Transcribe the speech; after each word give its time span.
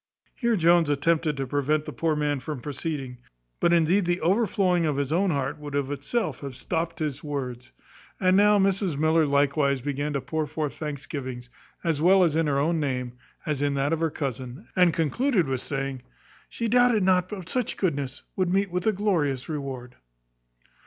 Here 0.33 0.55
Jones 0.55 0.89
attempted 0.89 1.37
to 1.37 1.45
prevent 1.45 1.85
the 1.85 1.93
poor 1.93 2.15
man 2.15 2.39
from 2.39 2.59
proceeding; 2.59 3.19
but 3.59 3.71
indeed 3.71 4.05
the 4.05 4.19
overflowing 4.21 4.83
of 4.87 4.97
his 4.97 5.11
own 5.11 5.29
heart 5.29 5.59
would 5.59 5.75
of 5.75 5.91
itself 5.91 6.39
have 6.39 6.55
stopped 6.55 6.97
his 6.97 7.23
words. 7.23 7.71
And 8.19 8.35
now 8.35 8.57
Mrs 8.57 8.97
Miller 8.97 9.27
likewise 9.27 9.79
began 9.79 10.13
to 10.13 10.19
pour 10.21 10.47
forth 10.47 10.73
thanksgivings, 10.73 11.51
as 11.83 12.01
well 12.01 12.23
in 12.23 12.47
her 12.47 12.57
own 12.57 12.79
name, 12.79 13.13
as 13.45 13.61
in 13.61 13.75
that 13.75 13.93
of 13.93 13.99
her 13.99 14.09
cousin, 14.09 14.67
and 14.75 14.91
concluded 14.91 15.47
with 15.47 15.61
saying, 15.61 16.01
"She 16.49 16.67
doubted 16.67 17.03
not 17.03 17.29
but 17.29 17.47
such 17.47 17.77
goodness 17.77 18.23
would 18.35 18.51
meet 18.51 18.69
a 18.87 18.91
glorious 18.91 19.47
reward." 19.47 19.97